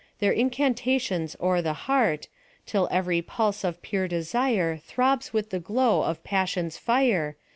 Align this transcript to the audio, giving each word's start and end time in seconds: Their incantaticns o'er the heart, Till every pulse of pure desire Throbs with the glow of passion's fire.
Their 0.17 0.33
incantaticns 0.33 1.35
o'er 1.39 1.61
the 1.61 1.73
heart, 1.85 2.27
Till 2.65 2.87
every 2.89 3.21
pulse 3.21 3.63
of 3.63 3.83
pure 3.83 4.07
desire 4.07 4.77
Throbs 4.77 5.31
with 5.31 5.51
the 5.51 5.59
glow 5.59 6.01
of 6.01 6.23
passion's 6.23 6.75
fire. 6.75 7.35